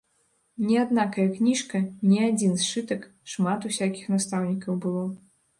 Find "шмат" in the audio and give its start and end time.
3.35-3.71